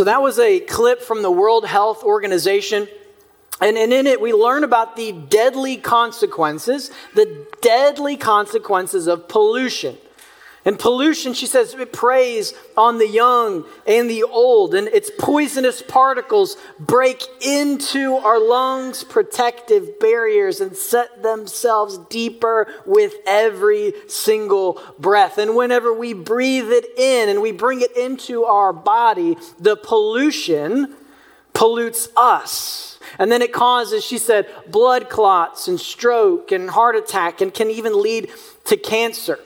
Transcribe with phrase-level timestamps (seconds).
[0.00, 2.88] So that was a clip from the World Health Organization.
[3.60, 9.98] And, in it, we learn about the deadly consequences, the deadly consequences of pollution.
[10.64, 15.80] And pollution, she says, it preys on the young and the old, and its poisonous
[15.80, 25.38] particles break into our lungs' protective barriers and set themselves deeper with every single breath.
[25.38, 30.94] And whenever we breathe it in and we bring it into our body, the pollution
[31.54, 32.98] pollutes us.
[33.18, 37.70] And then it causes, she said, blood clots and stroke and heart attack and can
[37.70, 38.30] even lead
[38.66, 39.38] to cancer.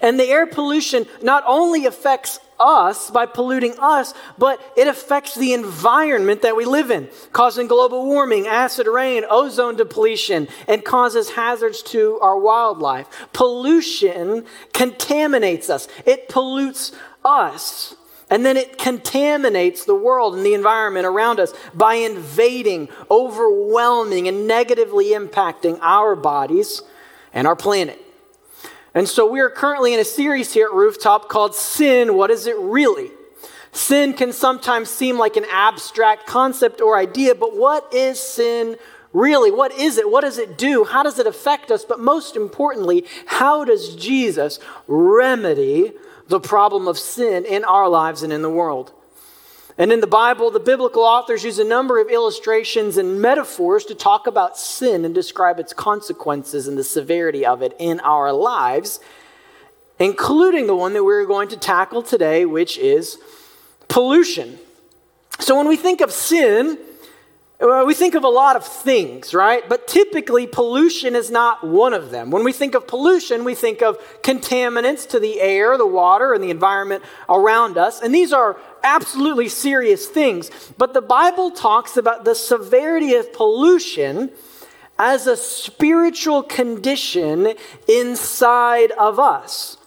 [0.00, 5.52] And the air pollution not only affects us by polluting us, but it affects the
[5.52, 11.82] environment that we live in, causing global warming, acid rain, ozone depletion, and causes hazards
[11.82, 13.28] to our wildlife.
[13.32, 16.92] Pollution contaminates us, it pollutes
[17.24, 17.94] us.
[18.28, 24.48] And then it contaminates the world and the environment around us by invading, overwhelming, and
[24.48, 26.82] negatively impacting our bodies
[27.32, 28.05] and our planet.
[28.96, 32.46] And so we are currently in a series here at Rooftop called Sin What Is
[32.46, 33.10] It Really?
[33.70, 38.76] Sin can sometimes seem like an abstract concept or idea, but what is sin
[39.12, 39.50] really?
[39.50, 40.10] What is it?
[40.10, 40.84] What does it do?
[40.84, 41.84] How does it affect us?
[41.84, 45.92] But most importantly, how does Jesus remedy
[46.28, 48.94] the problem of sin in our lives and in the world?
[49.78, 53.94] And in the Bible, the biblical authors use a number of illustrations and metaphors to
[53.94, 59.00] talk about sin and describe its consequences and the severity of it in our lives,
[59.98, 63.18] including the one that we're going to tackle today, which is
[63.88, 64.58] pollution.
[65.40, 66.78] So when we think of sin,
[67.58, 69.66] we think of a lot of things, right?
[69.66, 72.30] But typically, pollution is not one of them.
[72.30, 76.44] When we think of pollution, we think of contaminants to the air, the water, and
[76.44, 78.02] the environment around us.
[78.02, 80.50] And these are absolutely serious things.
[80.76, 84.30] But the Bible talks about the severity of pollution
[84.98, 87.54] as a spiritual condition
[87.88, 89.78] inside of us.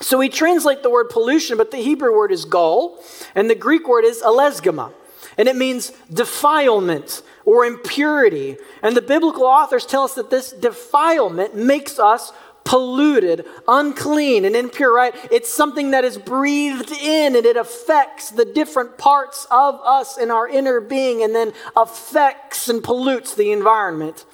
[0.00, 3.02] So we translate the word pollution, but the Hebrew word is gol,
[3.34, 4.92] and the Greek word is alesgema.
[5.38, 8.56] And it means defilement or impurity.
[8.82, 12.32] And the biblical authors tell us that this defilement makes us
[12.64, 15.14] polluted, unclean, and impure, right?
[15.30, 20.30] It's something that is breathed in and it affects the different parts of us in
[20.30, 24.24] our inner being and then affects and pollutes the environment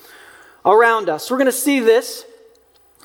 [0.64, 1.30] around us.
[1.30, 2.24] We're going to see this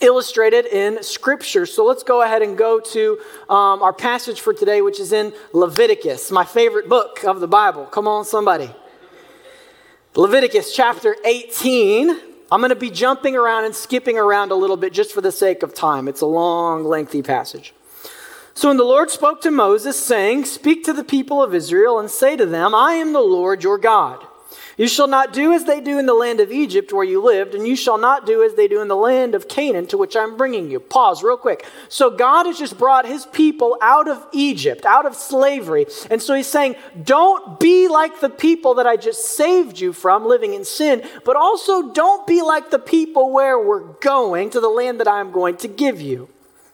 [0.02, 1.66] illustrated in Scripture.
[1.66, 3.20] So let's go ahead and go to
[3.50, 7.86] um, our passage for today, which is in Leviticus, my favorite book of the Bible.
[7.86, 8.70] Come on, somebody.
[10.16, 12.20] Leviticus chapter 18.
[12.52, 15.32] I'm going to be jumping around and skipping around a little bit just for the
[15.32, 16.08] sake of time.
[16.08, 17.74] It's a long, lengthy passage.
[18.54, 22.10] So when the Lord spoke to Moses, saying, Speak to the people of Israel and
[22.10, 24.26] say to them, I am the Lord your God.
[24.78, 27.56] You shall not do as they do in the land of Egypt where you lived,
[27.56, 30.16] and you shall not do as they do in the land of Canaan to which
[30.16, 30.80] I'm bringing you.
[30.80, 31.66] Pause real quick.
[31.90, 35.88] So God has just brought his people out of Egypt, out of slavery.
[36.12, 40.28] And so he's saying, don't be like the people that I just saved you from
[40.28, 44.70] living in sin, but also don't be like the people where we're going to the
[44.70, 46.30] land that I'm going to give you.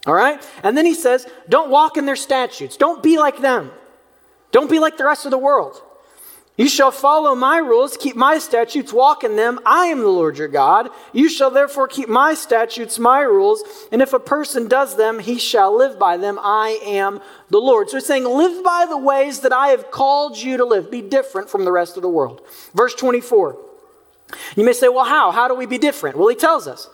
[0.06, 0.46] All right?
[0.62, 2.76] And then he says, don't walk in their statutes.
[2.76, 3.72] Don't be like them.
[4.52, 5.82] Don't be like the rest of the world.
[6.56, 9.60] You shall follow my rules, keep my statutes, walk in them.
[9.66, 10.90] I am the Lord your God.
[11.12, 15.40] You shall therefore keep my statutes, my rules, and if a person does them, he
[15.40, 16.38] shall live by them.
[16.40, 17.90] I am the Lord.
[17.90, 20.92] So he's saying, live by the ways that I have called you to live.
[20.92, 22.42] Be different from the rest of the world.
[22.76, 23.58] Verse 24.
[24.56, 25.32] You may say, well, how?
[25.32, 26.18] How do we be different?
[26.18, 26.88] Well, he tells us.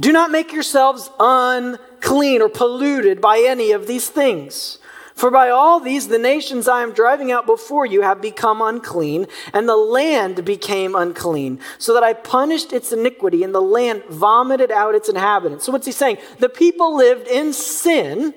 [0.00, 4.78] Do not make yourselves unclean or polluted by any of these things.
[5.14, 9.26] For by all these the nations I am driving out before you have become unclean,
[9.52, 14.72] and the land became unclean, so that I punished its iniquity, and the land vomited
[14.72, 15.64] out its inhabitants.
[15.64, 16.18] So what's he saying?
[16.40, 18.34] The people lived in sin.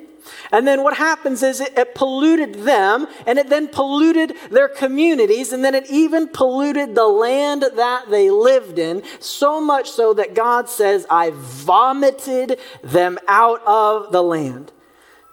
[0.52, 5.54] And then what happens is it, it, polluted them, and it then polluted their communities,
[5.54, 10.36] and then it even polluted the land that they lived in, so much so that
[10.36, 14.74] God says, I vomited them out of the land.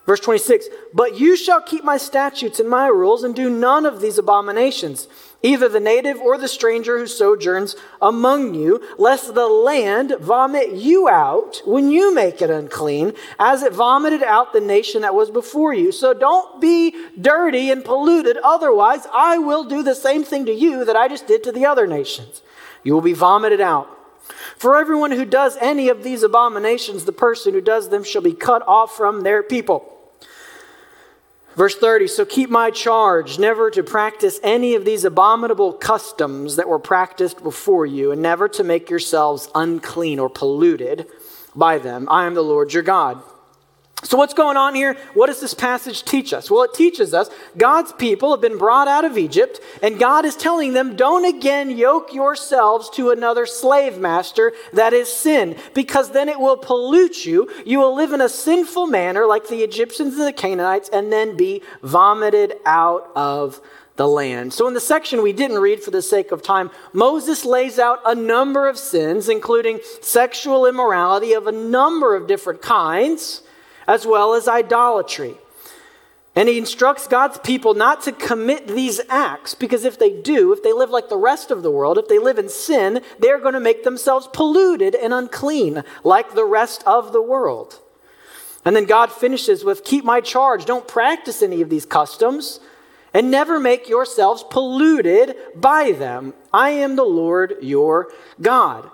[0.06, 4.00] Verse 26 But you shall keep my statutes and my rules and do none of
[4.00, 5.08] these abominations,
[5.42, 11.08] either the native or the stranger who sojourns among you, lest the land vomit you
[11.08, 15.72] out when you make it unclean, as it vomited out the nation that was before
[15.72, 15.90] you.
[15.90, 20.84] So don't be dirty and polluted, otherwise, I will do the same thing to you
[20.84, 22.42] that I just did to the other nations.
[22.82, 23.90] You will be vomited out.
[24.56, 28.32] For everyone who does any of these abominations, the person who does them shall be
[28.32, 29.93] cut off from their people.
[31.56, 36.68] Verse 30 So keep my charge never to practice any of these abominable customs that
[36.68, 41.06] were practiced before you, and never to make yourselves unclean or polluted
[41.54, 42.08] by them.
[42.10, 43.22] I am the Lord your God.
[44.04, 44.98] So, what's going on here?
[45.14, 46.50] What does this passage teach us?
[46.50, 50.36] Well, it teaches us God's people have been brought out of Egypt, and God is
[50.36, 56.28] telling them, don't again yoke yourselves to another slave master, that is sin, because then
[56.28, 57.50] it will pollute you.
[57.64, 61.34] You will live in a sinful manner like the Egyptians and the Canaanites, and then
[61.34, 63.62] be vomited out of
[63.96, 64.52] the land.
[64.52, 68.00] So, in the section we didn't read for the sake of time, Moses lays out
[68.04, 73.40] a number of sins, including sexual immorality of a number of different kinds
[73.86, 75.34] as well as idolatry.
[76.36, 80.64] And he instructs God's people not to commit these acts because if they do, if
[80.64, 83.54] they live like the rest of the world, if they live in sin, they're going
[83.54, 87.80] to make themselves polluted and unclean like the rest of the world.
[88.64, 90.64] And then God finishes with Keep my charge.
[90.64, 92.58] Don't practice any of these customs
[93.12, 96.34] and never make yourselves polluted by them.
[96.52, 98.10] I am the Lord your
[98.42, 98.90] God.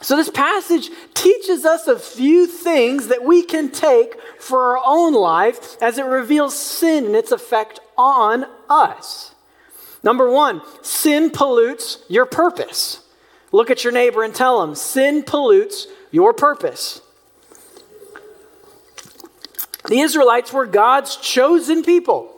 [0.00, 5.12] So, this passage teaches us a few things that we can take for our own
[5.12, 9.34] life as it reveals sin and its effect on us.
[10.04, 13.00] Number one, sin pollutes your purpose.
[13.50, 17.00] Look at your neighbor and tell him, sin pollutes your purpose.
[19.88, 22.37] The Israelites were God's chosen people.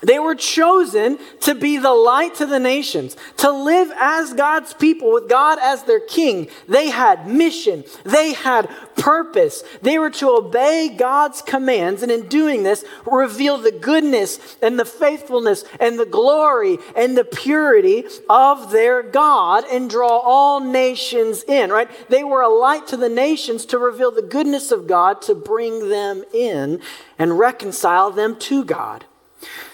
[0.00, 5.12] They were chosen to be the light to the nations, to live as God's people
[5.12, 6.48] with God as their king.
[6.68, 9.64] They had mission, they had purpose.
[9.82, 14.84] They were to obey God's commands, and in doing this, reveal the goodness and the
[14.84, 21.70] faithfulness and the glory and the purity of their God and draw all nations in,
[21.70, 21.90] right?
[22.08, 25.88] They were a light to the nations to reveal the goodness of God, to bring
[25.88, 26.80] them in
[27.18, 29.04] and reconcile them to God.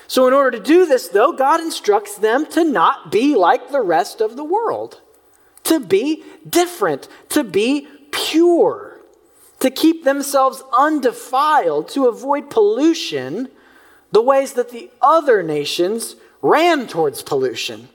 [0.07, 3.81] So, in order to do this, though, God instructs them to not be like the
[3.81, 5.01] rest of the world,
[5.65, 9.01] to be different, to be pure,
[9.61, 13.49] to keep themselves undefiled, to avoid pollution
[14.13, 17.89] the ways that the other nations ran towards pollution.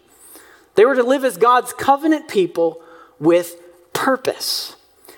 [0.76, 2.82] They were to live as God's covenant people
[3.20, 3.56] with
[3.94, 4.76] purpose.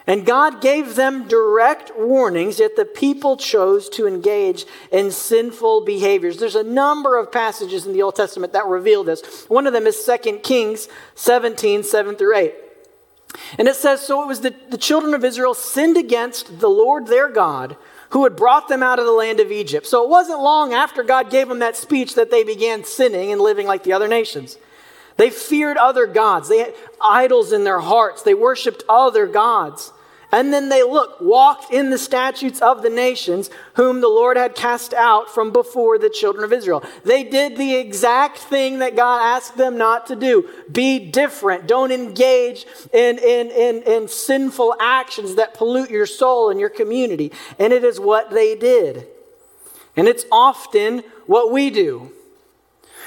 [0.07, 6.38] And God gave them direct warnings, yet the people chose to engage in sinful behaviors.
[6.38, 9.45] There's a number of passages in the Old Testament that reveal this.
[9.48, 12.56] One of them is 2 Kings 17, 7 through 8.
[13.59, 17.07] And it says, So it was the, the children of Israel sinned against the Lord
[17.07, 17.77] their God,
[18.09, 19.86] who had brought them out of the land of Egypt.
[19.86, 23.39] So it wasn't long after God gave them that speech that they began sinning and
[23.39, 24.57] living like the other nations.
[25.21, 26.50] They feared other gods.
[26.50, 28.23] They had idols in their hearts.
[28.23, 29.94] They worshiped other gods.
[30.31, 34.56] And then they look, walked in the statutes of the nations whom the Lord had
[34.56, 36.83] cast out from before the children of Israel.
[37.06, 40.50] They did the exact thing that God asked them not to do.
[40.71, 41.67] Be different.
[41.67, 47.31] Don't engage in, in, in, in sinful actions that pollute your soul and your community.
[47.59, 49.06] And it is what they did.
[49.95, 52.12] And it's often what we do.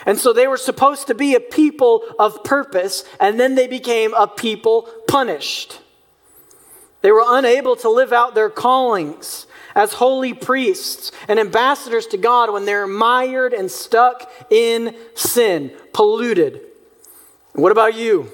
[0.06, 4.12] And so they were supposed to be a people of purpose, and then they became
[4.14, 5.80] a people punished.
[7.00, 12.52] They were unable to live out their callings as holy priests and ambassadors to God
[12.52, 16.60] when they're mired and stuck in sin, polluted.
[17.52, 18.30] What about you?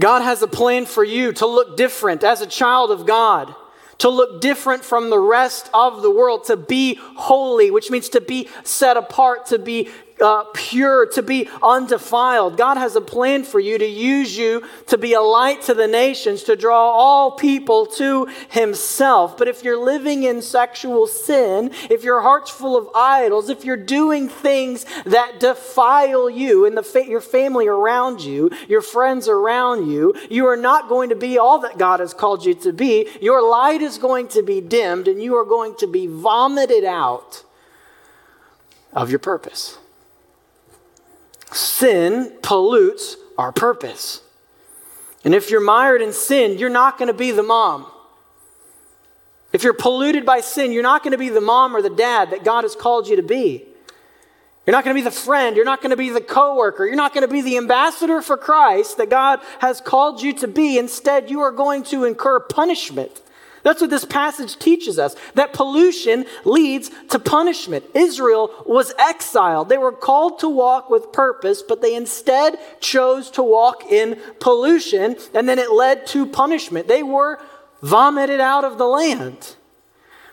[0.00, 3.54] God has a plan for you to look different as a child of God
[3.98, 8.20] to look different from the rest of the world, to be holy, which means to
[8.20, 9.88] be set apart, to be
[10.20, 12.56] uh, pure, to be undefiled.
[12.56, 15.86] God has a plan for you to use you to be a light to the
[15.86, 19.36] nations, to draw all people to Himself.
[19.36, 23.76] But if you're living in sexual sin, if your heart's full of idols, if you're
[23.76, 29.90] doing things that defile you and the fa- your family around you, your friends around
[29.90, 33.08] you, you are not going to be all that God has called you to be.
[33.20, 37.44] Your light is going to be dimmed and you are going to be vomited out
[38.92, 39.78] of your purpose.
[41.52, 44.22] Sin pollutes our purpose.
[45.24, 47.86] And if you're mired in sin, you're not going to be the mom.
[49.52, 52.30] If you're polluted by sin, you're not going to be the mom or the dad
[52.30, 53.64] that God has called you to be.
[54.66, 55.56] You're not going to be the friend.
[55.56, 56.84] You're not going to be the coworker.
[56.84, 60.48] You're not going to be the ambassador for Christ that God has called you to
[60.48, 60.78] be.
[60.78, 63.22] Instead, you are going to incur punishment
[63.68, 67.84] that's what this passage teaches us that pollution leads to punishment.
[67.94, 69.68] Israel was exiled.
[69.68, 75.16] They were called to walk with purpose, but they instead chose to walk in pollution,
[75.34, 76.88] and then it led to punishment.
[76.88, 77.40] They were
[77.82, 79.56] vomited out of the land.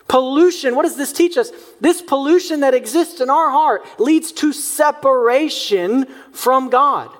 [0.08, 1.50] Pollution, what does this teach us?
[1.78, 7.10] This pollution that exists in our heart leads to separation from God.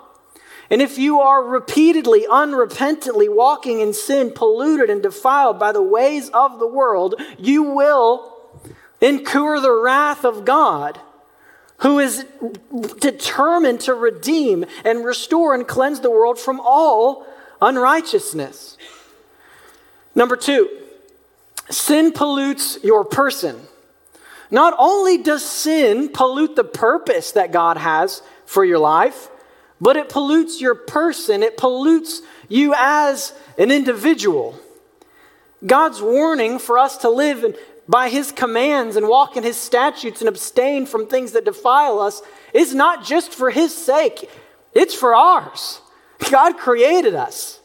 [0.70, 6.28] And if you are repeatedly, unrepentantly walking in sin, polluted and defiled by the ways
[6.30, 8.32] of the world, you will
[9.00, 10.98] incur the wrath of God,
[11.78, 12.24] who is
[12.98, 17.26] determined to redeem and restore and cleanse the world from all
[17.60, 18.76] unrighteousness.
[20.14, 20.68] Number two,
[21.70, 23.60] sin pollutes your person.
[24.50, 29.28] Not only does sin pollute the purpose that God has for your life,
[29.80, 34.58] but it pollutes your person, it pollutes you as an individual.
[35.64, 37.56] God's warning for us to live
[37.88, 42.22] by his commands and walk in his statutes and abstain from things that defile us
[42.52, 44.30] is not just for his sake,
[44.74, 45.80] it's for ours.
[46.30, 47.60] God created us.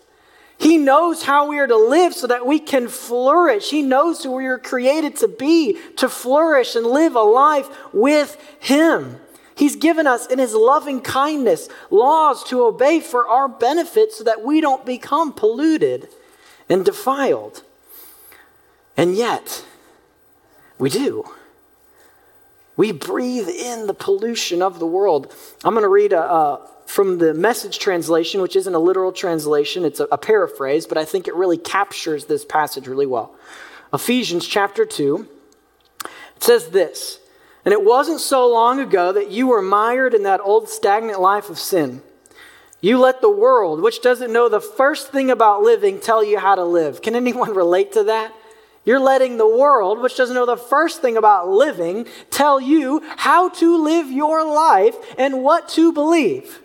[0.58, 3.72] He knows how we are to live so that we can flourish.
[3.72, 8.38] He knows who we are created to be, to flourish and live a life with
[8.60, 9.20] Him.
[9.56, 14.44] He's given us in His loving kindness laws to obey for our benefit so that
[14.44, 16.08] we don't become polluted
[16.70, 17.64] and defiled.
[18.98, 19.66] And yet,
[20.78, 21.26] we do.
[22.78, 25.34] We breathe in the pollution of the world.
[25.64, 29.86] I'm going to read a, a, from the message translation, which isn't a literal translation,
[29.86, 33.36] it's a, a paraphrase, but I think it really captures this passage really well.
[33.94, 35.28] Ephesians chapter 2,
[36.04, 37.20] it says this
[37.64, 41.50] and it wasn't so long ago that you were mired in that old stagnant life
[41.50, 42.02] of sin.
[42.82, 46.56] You let the world, which doesn't know the first thing about living, tell you how
[46.56, 47.02] to live.
[47.02, 48.34] Can anyone relate to that?
[48.84, 53.50] You're letting the world, which doesn't know the first thing about living, tell you how
[53.50, 56.62] to live your life and what to believe.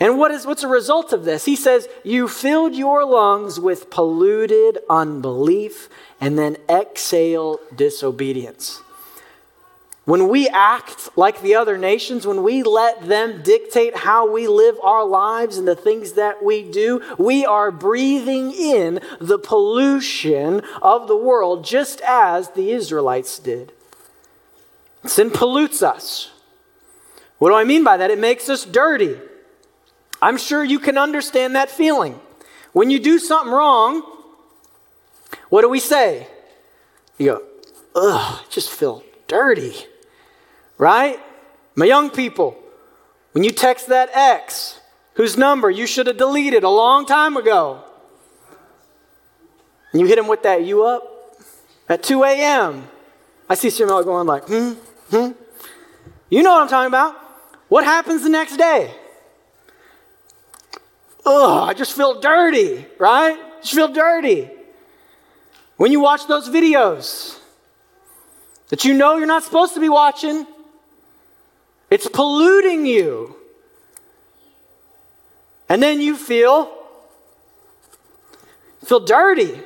[0.00, 1.44] And what is, what's a result of this?
[1.44, 8.80] He says, You filled your lungs with polluted unbelief and then exhale disobedience.
[10.06, 14.78] When we act like the other nations, when we let them dictate how we live
[14.80, 21.08] our lives and the things that we do, we are breathing in the pollution of
[21.08, 23.72] the world just as the Israelites did.
[25.04, 26.30] Sin pollutes us.
[27.38, 28.12] What do I mean by that?
[28.12, 29.18] It makes us dirty.
[30.22, 32.20] I'm sure you can understand that feeling.
[32.72, 34.04] When you do something wrong,
[35.48, 36.28] what do we say?
[37.18, 37.42] You go,
[37.96, 39.74] ugh, I just feel dirty
[40.78, 41.20] right?
[41.74, 42.56] My young people,
[43.32, 44.80] when you text that ex,
[45.14, 47.82] whose number you should have deleted a long time ago,
[49.92, 51.02] and you hit him with that, you up?
[51.88, 52.88] At 2 a.m.
[53.48, 54.72] I see of going like, hmm,
[55.10, 55.30] hmm.
[56.28, 57.14] You know what I'm talking about.
[57.68, 58.92] What happens the next day?
[61.24, 63.38] Ugh, I just feel dirty, right?
[63.60, 64.50] Just feel dirty.
[65.76, 67.38] When you watch those videos
[68.68, 70.46] that you know you're not supposed to be watching,
[71.90, 73.36] it's polluting you.
[75.68, 76.72] And then you feel
[78.84, 79.60] feel dirty.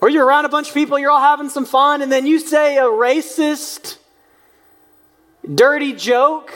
[0.00, 2.38] Or you're around a bunch of people, you're all having some fun, and then you
[2.38, 3.96] say a racist,
[5.54, 6.52] dirty joke,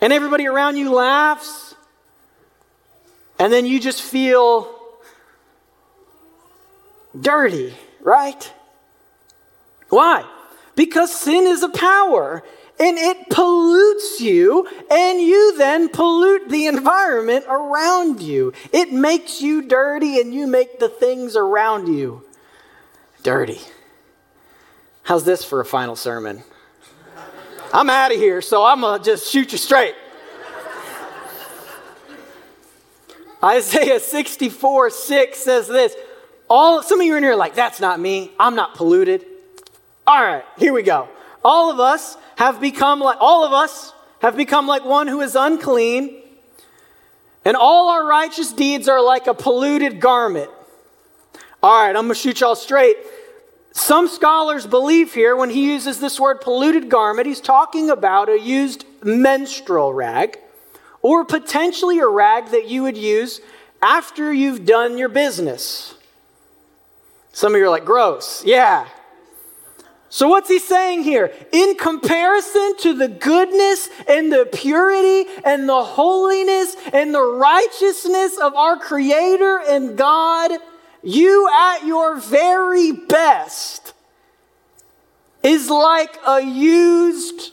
[0.00, 1.74] and everybody around you laughs,
[3.40, 4.72] and then you just feel
[7.20, 8.52] dirty, right?
[9.88, 10.24] Why?
[10.80, 12.42] Because sin is a power
[12.78, 18.54] and it pollutes you, and you then pollute the environment around you.
[18.72, 22.24] It makes you dirty, and you make the things around you
[23.22, 23.60] dirty.
[25.02, 26.44] How's this for a final sermon?
[27.74, 29.94] I'm out of here, so I'm going to just shoot you straight.
[33.44, 35.94] Isaiah 64 6 says this.
[36.48, 38.32] All, some of you in here are like, that's not me.
[38.40, 39.26] I'm not polluted.
[40.10, 41.08] All right, here we go.
[41.44, 45.36] All of us have become like all of us have become like one who is
[45.36, 46.20] unclean,
[47.44, 50.50] and all our righteous deeds are like a polluted garment.
[51.62, 52.96] All right, I'm going to shoot y'all straight.
[53.70, 58.36] Some scholars believe here when he uses this word polluted garment, he's talking about a
[58.36, 60.40] used menstrual rag
[61.02, 63.40] or potentially a rag that you would use
[63.80, 65.94] after you've done your business.
[67.32, 68.44] Some of you are like, gross.
[68.44, 68.88] Yeah,
[70.12, 71.32] so, what's he saying here?
[71.52, 78.56] In comparison to the goodness and the purity and the holiness and the righteousness of
[78.56, 80.50] our Creator and God,
[81.04, 83.94] you at your very best
[85.44, 87.52] is like a used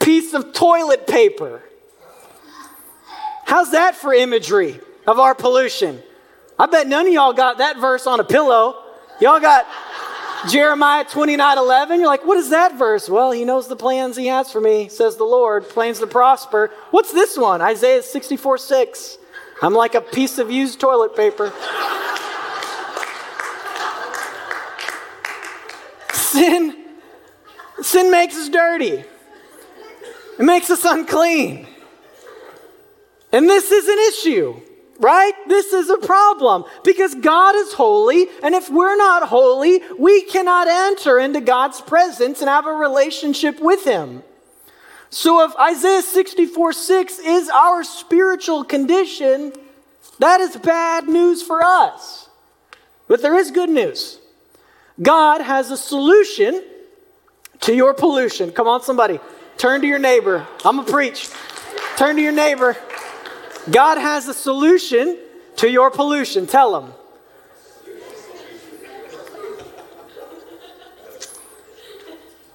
[0.00, 1.62] piece of toilet paper.
[3.44, 6.02] How's that for imagery of our pollution?
[6.58, 8.82] I bet none of y'all got that verse on a pillow.
[9.20, 9.66] Y'all got
[10.48, 12.00] Jeremiah 29 11.
[12.00, 13.08] You're like, what is that verse?
[13.08, 16.70] Well, he knows the plans he has for me, says the Lord, plans to prosper.
[16.90, 17.60] What's this one?
[17.62, 19.18] Isaiah 64 6.
[19.62, 21.52] I'm like a piece of used toilet paper.
[26.12, 26.76] sin,
[27.80, 29.04] sin makes us dirty.
[30.38, 31.68] It makes us unclean.
[33.30, 34.60] And this is an issue
[34.98, 35.32] right?
[35.48, 40.68] This is a problem because God is holy, and if we're not holy, we cannot
[40.68, 44.22] enter into God's presence and have a relationship with Him.
[45.10, 49.52] So, if Isaiah 64 6 is our spiritual condition,
[50.18, 52.28] that is bad news for us.
[53.08, 54.18] But there is good news.
[55.00, 56.64] God has a solution
[57.60, 58.52] to your pollution.
[58.52, 59.20] Come on, somebody.
[59.56, 60.46] Turn to your neighbor.
[60.64, 61.30] I'm going to preach.
[61.96, 62.76] Turn to your neighbor.
[63.70, 65.18] God has a solution
[65.56, 66.46] to your pollution.
[66.46, 66.92] Tell them.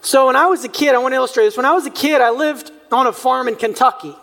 [0.01, 1.57] So, when I was a kid, I want to illustrate this.
[1.57, 4.15] When I was a kid, I lived on a farm in Kentucky.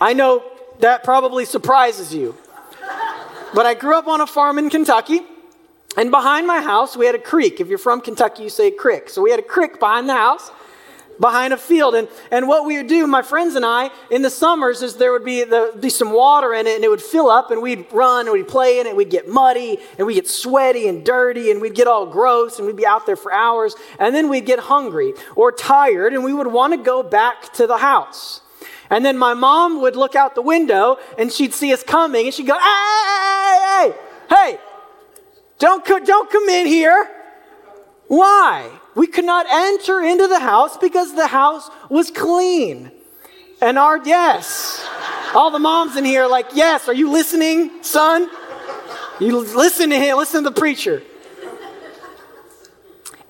[0.00, 0.44] I know
[0.78, 2.36] that probably surprises you.
[3.52, 5.20] But I grew up on a farm in Kentucky,
[5.96, 7.60] and behind my house, we had a creek.
[7.60, 9.08] If you're from Kentucky, you say creek.
[9.08, 10.52] So, we had a creek behind the house
[11.20, 11.94] behind a field.
[11.94, 15.12] And, and what we would do, my friends and I, in the summers, is there
[15.12, 17.86] would be, the, be some water in it and it would fill up and we'd
[17.92, 18.96] run and we'd play in it.
[18.96, 22.66] We'd get muddy and we'd get sweaty and dirty and we'd get all gross and
[22.66, 23.74] we'd be out there for hours.
[23.98, 27.66] And then we'd get hungry or tired and we would want to go back to
[27.66, 28.42] the house.
[28.90, 32.34] And then my mom would look out the window and she'd see us coming and
[32.34, 33.94] she'd go, hey, hey,
[34.28, 34.58] hey, hey,
[35.58, 37.10] don't, don't come in here.
[38.08, 38.70] Why?
[38.96, 42.90] We could not enter into the house because the house was clean.
[43.60, 44.84] And our, yes,
[45.34, 48.28] all the moms in here are like, yes, are you listening, son?
[49.20, 51.02] You listen to him, listen to the preacher.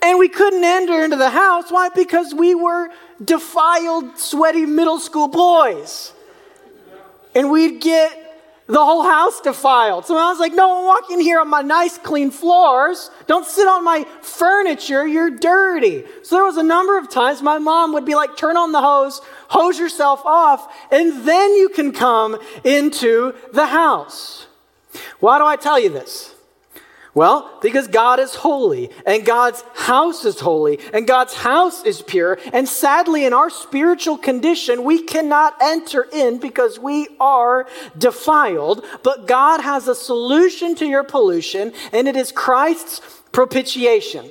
[0.03, 1.71] And we couldn't enter into the house.
[1.71, 1.89] Why?
[1.89, 2.89] Because we were
[3.23, 6.13] defiled, sweaty middle school boys.
[7.35, 8.26] And we'd get
[8.67, 10.07] the whole house defiled.
[10.07, 13.11] So I was like, no, walk in here on my nice clean floors.
[13.27, 15.07] Don't sit on my furniture.
[15.07, 16.05] You're dirty.
[16.23, 18.81] So there was a number of times my mom would be like, turn on the
[18.81, 24.47] hose, hose yourself off, and then you can come into the house.
[25.21, 26.36] Why do I tell you this?
[27.17, 32.39] Well, because God is holy and God's house is holy and God's house is pure.
[32.53, 38.85] And sadly, in our spiritual condition, we cannot enter in because we are defiled.
[39.03, 43.01] But God has a solution to your pollution, and it is Christ's
[43.33, 44.31] propitiation.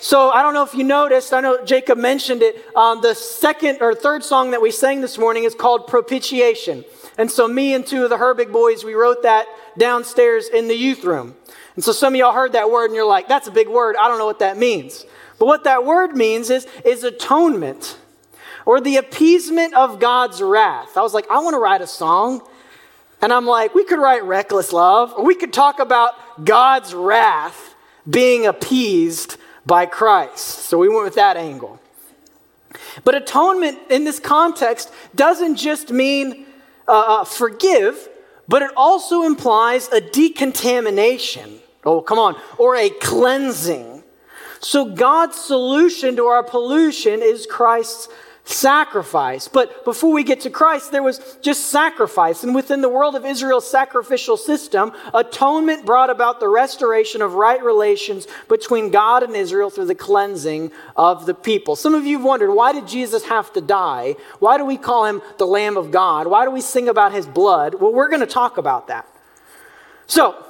[0.00, 2.64] So I don't know if you noticed, I know Jacob mentioned it.
[2.74, 6.84] Um, the second or third song that we sang this morning is called Propitiation.
[7.16, 9.46] And so me and two of the Herbig boys, we wrote that
[9.78, 11.36] downstairs in the youth room.
[11.76, 13.96] And so some of y'all heard that word and you're like, that's a big word.
[14.00, 15.04] I don't know what that means.
[15.38, 17.98] But what that word means is, is atonement
[18.64, 20.96] or the appeasement of God's wrath.
[20.96, 22.42] I was like, I want to write a song.
[23.22, 27.74] And I'm like, we could write Reckless Love, or we could talk about God's wrath
[28.08, 30.38] being appeased by Christ.
[30.38, 31.80] So we went with that angle.
[33.04, 36.46] But atonement in this context doesn't just mean
[36.86, 38.08] uh, uh forgive,
[38.48, 41.60] but it also implies a decontamination.
[41.86, 42.36] Oh, come on.
[42.58, 44.02] Or a cleansing.
[44.60, 48.08] So God's solution to our pollution is Christ's
[48.46, 49.48] sacrifice.
[49.48, 52.44] But before we get to Christ, there was just sacrifice.
[52.44, 57.62] And within the world of Israel's sacrificial system, atonement brought about the restoration of right
[57.62, 61.74] relations between God and Israel through the cleansing of the people.
[61.74, 64.14] Some of you have wondered why did Jesus have to die?
[64.38, 66.28] Why do we call him the Lamb of God?
[66.28, 67.74] Why do we sing about his blood?
[67.74, 69.08] Well, we're going to talk about that.
[70.06, 70.45] So,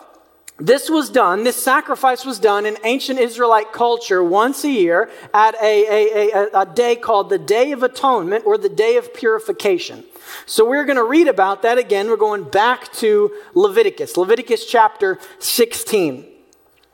[0.59, 5.55] this was done, this sacrifice was done in ancient Israelite culture once a year at
[5.63, 10.03] a, a, a, a, day called the Day of Atonement or the Day of Purification.
[10.47, 12.09] So we're going to read about that again.
[12.09, 16.25] We're going back to Leviticus, Leviticus chapter 16.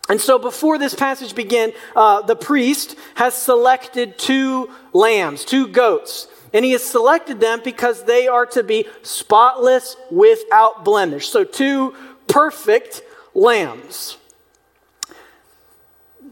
[0.09, 6.27] And so before this passage begin, uh, the priest has selected two lambs, two goats.
[6.53, 11.29] And he has selected them because they are to be spotless without blemish.
[11.29, 11.95] So two
[12.27, 13.03] perfect
[13.35, 14.19] lambs.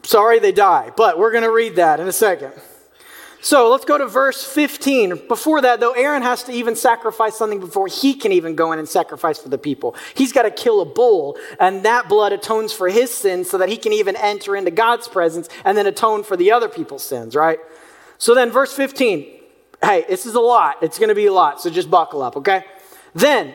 [0.02, 2.52] Sorry, they die, but we're going to read that in a second.
[3.42, 5.26] So let's go to verse 15.
[5.26, 8.78] Before that, though, Aaron has to even sacrifice something before he can even go in
[8.78, 9.96] and sacrifice for the people.
[10.14, 13.70] He's got to kill a bull, and that blood atones for his sins so that
[13.70, 17.34] he can even enter into God's presence and then atone for the other people's sins,
[17.34, 17.58] right?
[18.18, 19.38] So then, verse 15.
[19.82, 20.76] Hey, this is a lot.
[20.82, 22.64] It's going to be a lot, so just buckle up, okay?
[23.14, 23.54] Then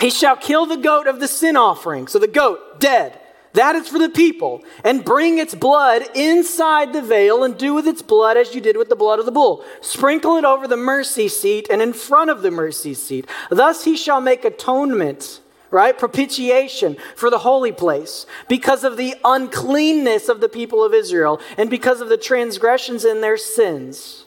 [0.00, 2.08] he shall kill the goat of the sin offering.
[2.08, 3.18] So the goat, dead.
[3.54, 4.62] That is for the people.
[4.82, 8.76] And bring its blood inside the veil and do with its blood as you did
[8.76, 9.64] with the blood of the bull.
[9.80, 13.28] Sprinkle it over the mercy seat and in front of the mercy seat.
[13.50, 15.96] Thus he shall make atonement, right?
[15.98, 21.68] Propitiation for the holy place because of the uncleanness of the people of Israel and
[21.68, 24.24] because of the transgressions in their sins.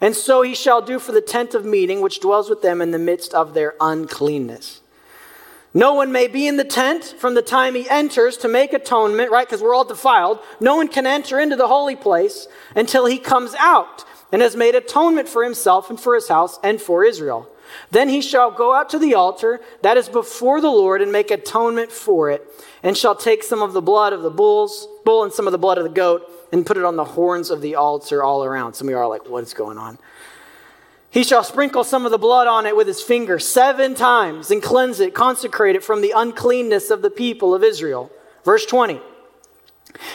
[0.00, 2.92] And so he shall do for the tent of meeting which dwells with them in
[2.92, 4.80] the midst of their uncleanness.
[5.76, 9.32] No one may be in the tent from the time he enters to make atonement,
[9.32, 9.46] right?
[9.46, 10.38] Because we're all defiled.
[10.60, 14.76] No one can enter into the holy place until he comes out and has made
[14.76, 17.48] atonement for himself and for his house and for Israel.
[17.90, 21.30] Then he shall go out to the altar that is before the Lord and make
[21.30, 22.46] atonement for it,
[22.82, 25.58] and shall take some of the blood of the bulls, bull and some of the
[25.58, 28.74] blood of the goat, and put it on the horns of the altar all around.
[28.74, 29.98] Some of you are like, what is going on?
[31.14, 34.60] He shall sprinkle some of the blood on it with his finger seven times and
[34.60, 38.10] cleanse it, consecrate it from the uncleanness of the people of Israel.
[38.44, 39.00] Verse 20.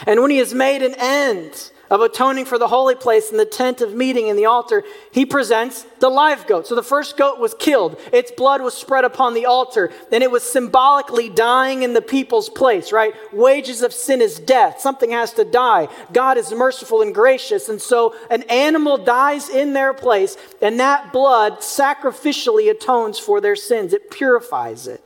[0.06, 3.44] And when he has made an end of atoning for the holy place and the
[3.44, 6.66] tent of meeting and the altar, he presents the live goat.
[6.66, 10.30] So the first goat was killed, its blood was spread upon the altar, and it
[10.30, 13.12] was symbolically dying in the people's place, right?
[13.32, 14.80] Wages of sin is death.
[14.80, 15.88] Something has to die.
[16.12, 21.12] God is merciful and gracious, and so an animal dies in their place, and that
[21.12, 25.02] blood sacrificially atones for their sins, it purifies it.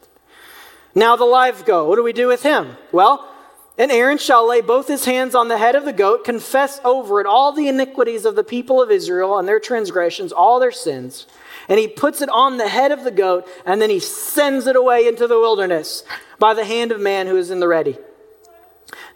[0.95, 2.77] Now, the live goat, what do we do with him?
[2.93, 3.29] Well,
[3.77, 7.21] and Aaron shall lay both his hands on the head of the goat, confess over
[7.21, 11.27] it all the iniquities of the people of Israel and their transgressions, all their sins.
[11.69, 14.77] And he puts it on the head of the goat, and then he sends it
[14.77, 16.05] away into the wilderness
[16.39, 17.99] by the hand of man who is in the ready.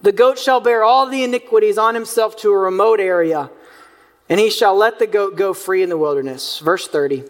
[0.01, 3.51] The goat shall bear all the iniquities on himself to a remote area,
[4.29, 6.59] and he shall let the goat go free in the wilderness.
[6.59, 7.25] Verse 30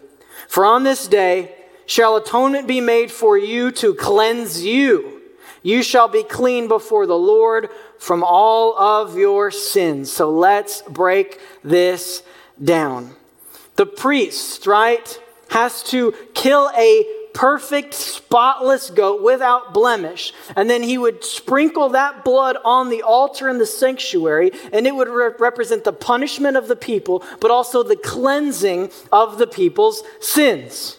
[0.47, 5.18] For on this day shall atonement be made for you to cleanse you.
[5.61, 10.11] You shall be clean before the Lord from all of your sins.
[10.11, 12.23] So let's break this
[12.63, 13.15] down.
[13.75, 20.33] The priest, right, has to kill a perfect, spotless goat without blemish.
[20.55, 24.95] And then he would sprinkle that blood on the altar in the sanctuary, and it
[24.95, 30.03] would re- represent the punishment of the people, but also the cleansing of the people's
[30.19, 30.97] sins.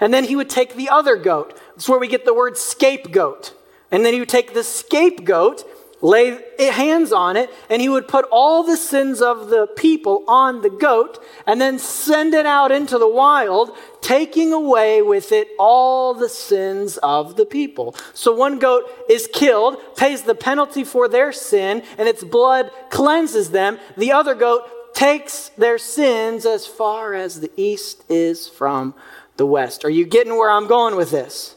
[0.00, 1.58] And then he would take the other goat.
[1.74, 3.54] That's where we get the word scapegoat.
[3.90, 5.64] And then he would take the scapegoat,
[6.00, 10.60] lay hands on it, and he would put all the sins of the people on
[10.60, 16.14] the goat, and then send it out into the wild, taking away with it all
[16.14, 17.96] the sins of the people.
[18.14, 23.50] So one goat is killed, pays the penalty for their sin, and its blood cleanses
[23.50, 23.78] them.
[23.96, 28.94] The other goat takes their sins as far as the east is from
[29.36, 29.84] the west.
[29.84, 31.54] Are you getting where I'm going with this?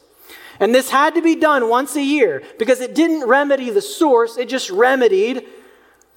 [0.61, 4.37] And this had to be done once a year because it didn't remedy the source,
[4.37, 5.47] it just remedied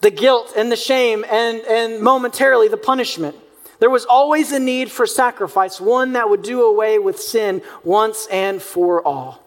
[0.03, 3.35] the guilt and the shame and, and momentarily the punishment.
[3.81, 8.27] There was always a need for sacrifice, one that would do away with sin once
[8.27, 9.43] and for all.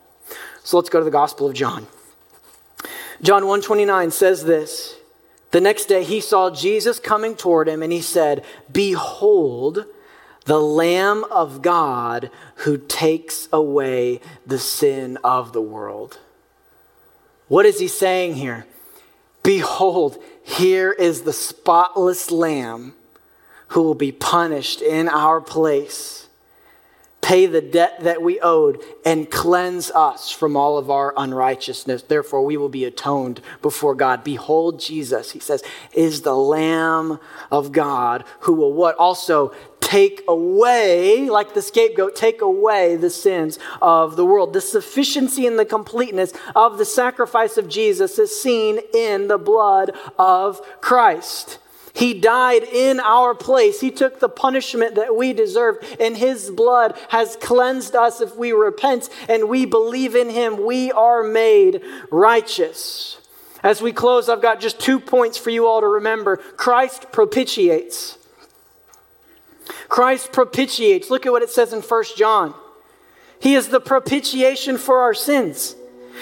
[0.64, 1.86] So let's go to the Gospel of John.
[3.22, 4.96] John 129 says this.
[5.52, 9.86] The next day he saw Jesus coming toward him and he said, "Behold,
[10.48, 16.20] the Lamb of God who takes away the sin of the world.
[17.50, 18.66] What is he saying here?
[19.44, 22.96] Behold, here is the spotless Lamb
[23.70, 26.27] who will be punished in our place
[27.28, 32.04] pay the debt that we owed, and cleanse us from all of our unrighteousness.
[32.04, 34.24] Therefore, we will be atoned before God.
[34.24, 35.62] Behold, Jesus, he says,
[35.92, 37.20] is the Lamb
[37.52, 38.96] of God who will what?
[38.96, 44.54] Also take away, like the scapegoat, take away the sins of the world.
[44.54, 49.92] The sufficiency and the completeness of the sacrifice of Jesus is seen in the blood
[50.18, 51.60] of Christ.
[51.98, 53.82] He died in our place.
[53.82, 58.52] He took the punishment that we deserved, and His blood has cleansed us if we
[58.52, 60.64] repent and we believe in Him.
[60.64, 61.82] We are made
[62.12, 63.20] righteous.
[63.64, 66.38] As we close, I've got just two points for you all to remember.
[66.38, 68.20] Christ propitiates.
[69.90, 71.10] Christ propitiates.
[71.10, 72.54] Look at what it says in 1 John.
[73.40, 75.76] He is the propitiation for our sins,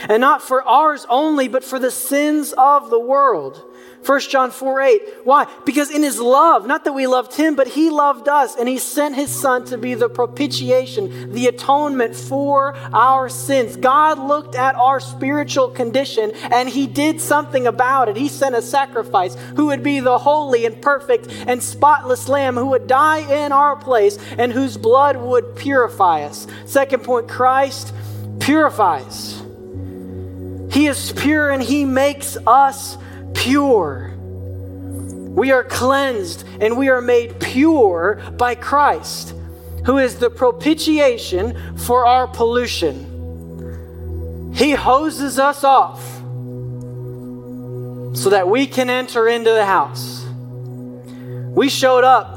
[0.08, 3.62] and not for ours only, but for the sins of the world.
[4.06, 5.02] 1 John 4 8.
[5.24, 5.48] Why?
[5.66, 8.78] Because in his love, not that we loved him, but he loved us, and he
[8.78, 13.76] sent his son to be the propitiation, the atonement for our sins.
[13.78, 18.16] God looked at our spiritual condition and he did something about it.
[18.16, 22.68] He sent a sacrifice who would be the holy and perfect and spotless lamb who
[22.68, 26.48] would die in our place and whose blood would purify us.
[26.66, 27.94] Second point Christ
[28.40, 29.42] purifies.
[30.72, 32.98] He is pure and He makes us
[33.36, 34.14] pure.
[34.18, 39.36] We are cleansed and we are made pure by Christ,
[39.86, 43.12] who is the propitiation for our pollution.
[44.54, 46.02] He hoses us off
[48.18, 50.24] so that we can enter into the house.
[50.24, 52.36] We showed up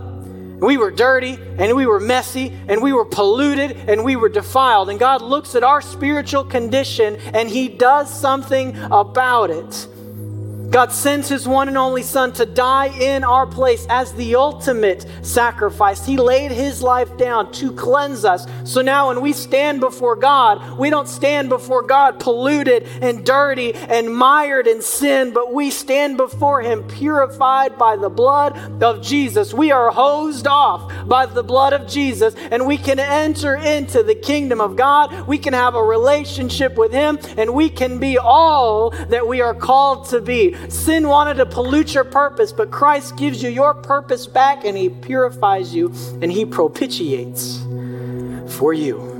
[0.61, 4.91] we were dirty and we were messy and we were polluted and we were defiled.
[4.91, 9.89] And God looks at our spiritual condition and He does something about it.
[10.71, 15.07] God sends his one and only Son to die in our place as the ultimate
[15.23, 16.05] sacrifice.
[16.05, 18.47] He laid his life down to cleanse us.
[18.65, 23.73] So now, when we stand before God, we don't stand before God polluted and dirty
[23.75, 29.55] and mired in sin, but we stand before him purified by the blood of Jesus.
[29.55, 34.15] We are hosed off by the blood of Jesus, and we can enter into the
[34.15, 35.27] kingdom of God.
[35.27, 39.55] We can have a relationship with him, and we can be all that we are
[39.55, 40.58] called to be.
[40.69, 44.89] Sin wanted to pollute your purpose, but Christ gives you your purpose back and He
[44.89, 47.59] purifies you and He propitiates
[48.59, 49.18] for you.